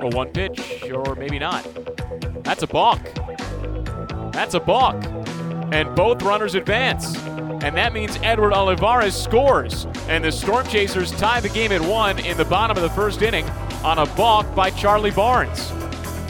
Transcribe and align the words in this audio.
Or 0.00 0.10
one 0.10 0.28
pitch, 0.28 0.90
or 0.90 1.14
maybe 1.14 1.38
not. 1.38 1.66
That's 2.44 2.62
a 2.62 2.66
balk. 2.66 3.00
That's 4.32 4.54
a 4.54 4.60
balk. 4.60 5.04
And 5.72 5.94
both 5.94 6.22
runners 6.22 6.54
advance. 6.54 7.16
And 7.16 7.76
that 7.76 7.92
means 7.92 8.16
Edward 8.22 8.52
Olivares 8.52 9.14
scores. 9.14 9.86
And 10.08 10.24
the 10.24 10.32
Storm 10.32 10.66
Chasers 10.68 11.10
tie 11.12 11.40
the 11.40 11.48
game 11.48 11.72
at 11.72 11.80
one 11.80 12.18
in 12.20 12.36
the 12.36 12.44
bottom 12.44 12.76
of 12.76 12.82
the 12.82 12.90
first 12.90 13.22
inning 13.22 13.48
on 13.82 13.98
a 13.98 14.06
balk 14.14 14.54
by 14.54 14.70
Charlie 14.70 15.10
Barnes. 15.10 15.72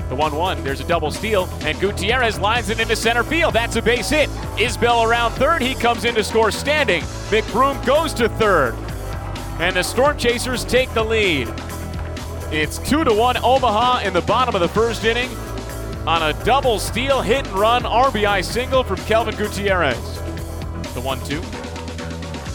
The 0.08 0.14
1 0.14 0.34
1, 0.34 0.64
there's 0.64 0.80
a 0.80 0.88
double 0.88 1.10
steal, 1.10 1.44
and 1.60 1.78
Gutierrez 1.78 2.40
lines 2.40 2.70
it 2.70 2.80
into 2.80 2.96
center 2.96 3.22
field. 3.22 3.52
That's 3.52 3.76
a 3.76 3.82
base 3.82 4.08
hit. 4.08 4.30
Isbel 4.58 5.06
around 5.06 5.32
third. 5.32 5.60
He 5.60 5.74
comes 5.74 6.06
in 6.06 6.14
to 6.14 6.24
score 6.24 6.50
standing. 6.50 7.02
McBroom 7.28 7.84
goes 7.84 8.14
to 8.14 8.30
third. 8.30 8.74
And 9.58 9.74
the 9.74 9.82
Storm 9.82 10.16
Chasers 10.16 10.64
take 10.64 10.92
the 10.94 11.02
lead. 11.02 11.48
It's 12.52 12.78
2 12.78 13.04
to 13.04 13.12
1 13.12 13.38
Omaha 13.38 14.00
in 14.06 14.12
the 14.12 14.22
bottom 14.22 14.54
of 14.54 14.60
the 14.60 14.68
first 14.68 15.04
inning 15.04 15.28
on 16.06 16.22
a 16.22 16.44
double 16.44 16.78
steal, 16.78 17.20
hit 17.20 17.46
and 17.46 17.58
run, 17.58 17.82
RBI 17.82 18.44
single 18.44 18.84
from 18.84 18.96
Kelvin 18.98 19.34
Gutierrez. 19.34 19.98
The 20.94 21.00
1 21.00 21.20
2. 21.24 21.40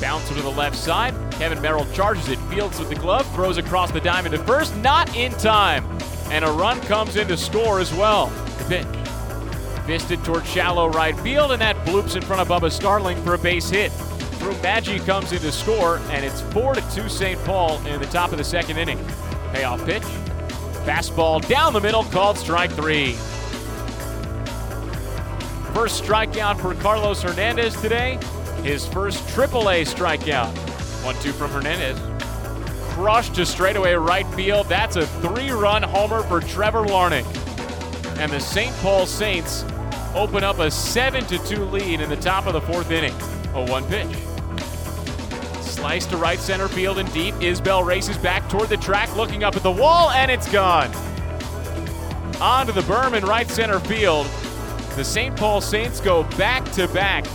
Bounce 0.02 0.28
to 0.30 0.34
the 0.34 0.50
left 0.50 0.76
side. 0.76 1.14
Kevin 1.34 1.62
Merrill 1.62 1.86
charges 1.94 2.30
it, 2.30 2.40
fields 2.50 2.80
with 2.80 2.90
the 2.90 2.96
glove, 2.96 3.28
throws 3.36 3.58
across 3.58 3.92
the 3.92 4.02
diamond 4.02 4.34
to 4.34 4.44
first, 4.44 4.76
not 4.78 5.14
in 5.16 5.32
time. 5.34 5.86
And 6.32 6.46
a 6.46 6.52
run 6.52 6.80
comes 6.82 7.18
in 7.18 7.28
to 7.28 7.38
score 7.38 7.80
as 7.80 7.94
well. 7.94 8.28
The 8.58 8.66
pitch. 8.66 9.86
Fisted 9.86 10.24
towards 10.24 10.50
shallow 10.50 10.90
right 10.90 11.18
field, 11.20 11.52
and 11.52 11.62
that 11.62 11.76
bloops 11.86 12.16
in 12.16 12.22
front 12.22 12.42
of 12.42 12.48
Bubba 12.48 12.72
Starling 12.72 13.22
for 13.24 13.34
a 13.34 13.38
base 13.38 13.70
hit. 13.70 13.92
Maggi 14.52 15.04
comes 15.06 15.32
in 15.32 15.40
to 15.40 15.52
score, 15.52 15.98
and 16.10 16.26
it's 16.26 16.42
4 16.54 16.76
to 16.76 16.82
2 16.92 17.10
St. 17.10 17.44
Paul 17.46 17.86
in 17.86 18.00
the 18.00 18.08
top 18.08 18.32
of 18.32 18.38
the 18.38 18.44
second 18.44 18.78
inning. 18.78 19.00
Payoff 19.52 19.86
pitch. 19.86 20.04
Fastball 20.84 21.48
down 21.48 21.74
the 21.74 21.80
middle, 21.80 22.04
called 22.04 22.38
strike 22.38 22.72
three. 22.72 23.14
First 25.74 26.04
strikeout 26.04 26.60
for 26.60 26.76
Carlos 26.76 27.22
Hernandez 27.22 27.80
today. 27.82 28.20
His 28.64 28.86
first 28.86 29.26
AAA 29.28 29.88
strikeout. 29.88 30.54
1 31.04 31.16
2 31.16 31.32
from 31.32 31.52
Hernandez. 31.52 32.00
Crushed 32.94 33.36
to 33.36 33.46
straightaway 33.46 33.94
right 33.94 34.28
field. 34.36 34.68
That's 34.68 34.98
a 34.98 35.08
three 35.08 35.52
run 35.52 35.84
homer 35.84 36.22
for 36.24 36.42
Trevor 36.42 36.84
Larnach. 36.84 37.26
And 38.20 38.32
the 38.32 38.40
St. 38.40 38.76
Paul 38.78 39.06
Saints 39.06 39.66
open 40.14 40.44
up 40.44 40.60
a 40.60 40.70
7 40.70 41.26
2 41.26 41.66
lead 41.66 42.02
in 42.02 42.10
the 42.10 42.18
top 42.18 42.46
of 42.46 42.54
the 42.54 42.62
fourth 42.62 42.92
inning. 42.92 43.14
A 43.54 43.66
1 43.66 43.86
pitch. 43.86 44.33
Slice 45.84 46.06
to 46.06 46.16
right 46.16 46.40
center 46.40 46.70
field 46.70 46.98
and 46.98 47.12
deep. 47.12 47.36
Isbel 47.42 47.86
races 47.86 48.18
back 48.18 48.48
toward 48.48 48.70
the 48.70 48.78
track, 48.78 49.14
looking 49.18 49.44
up 49.44 49.58
at 49.58 49.64
the 49.64 49.72
wall, 49.72 50.12
and 50.12 50.32
it's 50.32 50.50
gone. 50.50 50.90
On 52.40 52.66
to 52.66 52.72
the 52.72 52.84
Berman 52.84 53.26
right 53.26 53.50
center 53.50 53.82
field. 53.82 54.26
The 54.96 55.04
St. 55.04 55.36
Paul 55.36 55.60
Saints 55.60 56.00
go 56.00 56.24
back 56.38 56.64
to 56.72 56.88
back, 56.88 57.26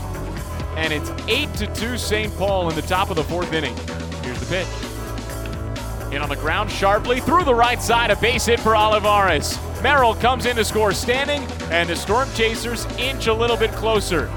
and 0.79 0.95
it's 0.95 1.11
8 1.29 1.53
to 1.57 1.67
2 1.75 1.99
St. 1.99 2.35
Paul 2.39 2.71
in 2.71 2.75
the 2.75 2.81
top 2.81 3.11
of 3.11 3.17
the 3.17 3.23
fourth 3.23 3.53
inning. 3.53 3.77
Here's 4.23 4.41
the 4.41 4.47
pitch. 4.47 6.15
In 6.15 6.23
on 6.23 6.31
the 6.31 6.37
ground 6.37 6.71
sharply 6.71 7.21
through 7.21 7.45
the 7.45 7.55
right 7.55 7.83
side, 7.83 8.11
a 8.11 8.17
base 8.17 8.47
hit 8.47 8.61
for 8.61 8.75
Olivares. 8.75 9.59
Merrill 9.83 10.15
comes 10.15 10.47
in 10.47 10.57
to 10.57 10.65
score 10.65 10.95
standing, 10.95 11.43
and 11.71 11.87
the 11.87 11.97
Storm 11.97 12.31
Chasers 12.33 12.87
inch 12.97 13.27
a 13.27 13.35
little 13.35 13.59
bit 13.59 13.73
closer. 13.73 14.33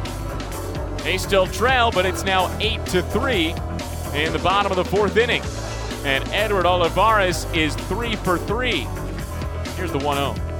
They 0.97 1.17
still 1.17 1.47
trail, 1.47 1.91
but 1.91 2.05
it's 2.05 2.25
now 2.25 2.53
8 2.59 2.85
to 2.87 3.03
3 3.03 3.55
in 4.13 4.33
the 4.33 4.39
bottom 4.39 4.71
of 4.71 4.75
the 4.75 4.85
fourth 4.85 5.17
inning. 5.17 5.41
And 6.03 6.27
Edward 6.29 6.65
Olivares 6.65 7.45
is 7.53 7.75
3 7.75 8.15
for 8.17 8.37
3. 8.37 8.87
Here's 9.75 9.91
the 9.91 9.99
1 9.99 10.35
0 10.35 10.51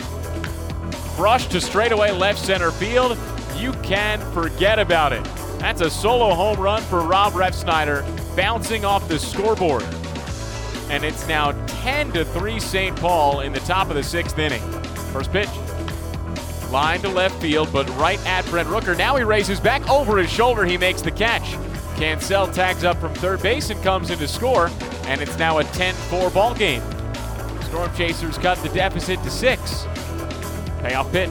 rush 1.18 1.48
to 1.48 1.62
straightaway 1.62 2.12
left 2.12 2.40
center 2.40 2.72
field. 2.72 3.18
You 3.56 3.74
can 3.84 4.20
forget 4.34 4.80
about 4.80 5.14
it. 5.14 5.24
That's 5.60 5.82
a 5.82 5.90
solo 5.90 6.34
home 6.34 6.60
run 6.60 6.82
for 6.84 7.02
Rob 7.02 7.34
Refsnyder, 7.34 8.04
bouncing 8.36 8.86
off 8.86 9.08
the 9.08 9.20
scoreboard. 9.20 9.84
And 10.90 11.04
it's 11.04 11.28
now 11.28 11.52
10 11.68 12.12
to 12.14 12.26
3 12.26 12.60
St. 12.60 12.96
Paul 13.00 13.42
in 13.42 13.54
the 13.54 13.60
top 13.62 13.90
of 13.90 13.96
the 13.96 14.04
sixth 14.04 14.40
inning. 14.40 14.62
First 15.14 15.32
pitch. 15.32 15.50
Line 16.72 17.02
to 17.02 17.10
left 17.10 17.40
field, 17.42 17.72
but 17.72 17.88
right 17.98 18.24
at 18.26 18.46
Brent 18.46 18.70
Rooker. 18.70 18.98
Now 18.98 19.16
he 19.18 19.24
raises 19.24 19.60
back 19.60 19.88
over 19.90 20.18
his 20.18 20.32
shoulder. 20.32 20.66
He 20.66 20.78
makes 20.78 21.02
the 21.02 21.12
catch. 21.12 21.56
Cancel 21.96 22.48
tags 22.48 22.84
up 22.84 22.98
from 22.98 23.14
third 23.16 23.42
base 23.42 23.70
and 23.70 23.82
comes 23.84 24.10
in 24.10 24.18
to 24.20 24.28
score, 24.28 24.70
and 25.06 25.22
it's 25.22 25.38
now 25.38 25.60
a 25.60 25.64
10 25.64 25.94
4 25.94 26.30
ball 26.32 26.54
game. 26.54 26.82
Storm 27.64 27.94
Chasers 27.96 28.38
cut 28.38 28.58
the 28.60 28.70
deficit 28.70 29.22
to 29.24 29.30
six. 29.30 29.86
Payoff 30.82 31.12
pitch. 31.12 31.30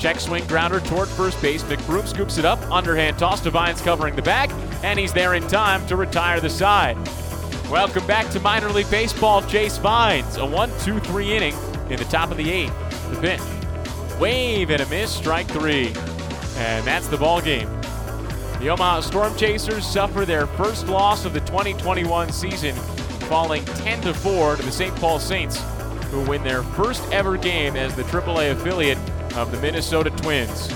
Check 0.00 0.18
swing 0.18 0.44
grounder 0.46 0.80
toward 0.80 1.08
first 1.08 1.40
base. 1.40 1.62
McBroom 1.62 2.06
scoops 2.08 2.38
it 2.38 2.44
up. 2.44 2.60
Underhand 2.72 3.18
toss 3.18 3.40
to 3.42 3.50
Vines 3.50 3.80
covering 3.80 4.16
the 4.16 4.22
bag, 4.22 4.50
and 4.82 4.98
he's 4.98 5.12
there 5.12 5.34
in 5.34 5.46
time 5.46 5.86
to 5.86 5.96
retire 5.96 6.40
the 6.40 6.50
side. 6.50 6.96
Welcome 7.70 8.06
back 8.06 8.28
to 8.30 8.40
minor 8.40 8.68
league 8.68 8.90
baseball. 8.90 9.42
Chase 9.42 9.78
Vines, 9.78 10.36
a 10.36 10.44
1 10.44 10.70
2 10.80 10.98
3 10.98 11.36
inning 11.36 11.54
in 11.88 11.98
the 11.98 12.04
top 12.06 12.30
of 12.30 12.36
the 12.36 12.50
eighth. 12.50 13.10
The 13.10 13.20
pitch. 13.20 13.40
Wave 14.18 14.70
and 14.70 14.80
a 14.80 14.86
miss, 14.86 15.10
strike 15.10 15.46
three. 15.48 15.88
And 16.56 16.86
that's 16.86 17.08
the 17.08 17.16
ball 17.16 17.40
game. 17.40 17.68
The 18.62 18.70
Omaha 18.70 19.00
Storm 19.00 19.34
Chasers 19.34 19.84
suffer 19.84 20.24
their 20.24 20.46
first 20.46 20.86
loss 20.86 21.24
of 21.24 21.32
the 21.32 21.40
2021 21.40 22.30
season, 22.30 22.76
falling 23.26 23.64
10 23.64 24.02
to 24.02 24.14
4 24.14 24.54
to 24.54 24.62
the 24.62 24.70
St. 24.70 24.94
Paul 24.94 25.18
Saints 25.18 25.60
who 26.12 26.20
win 26.30 26.44
their 26.44 26.62
first 26.62 27.02
ever 27.10 27.36
game 27.36 27.74
as 27.74 27.96
the 27.96 28.04
AAA 28.04 28.52
affiliate 28.52 28.98
of 29.34 29.50
the 29.50 29.60
Minnesota 29.60 30.10
Twins. 30.10 30.68